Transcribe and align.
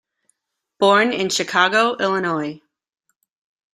Born 0.79 1.13
in 1.13 1.29
Chicago, 1.29 1.95
Illinois. 1.95 2.59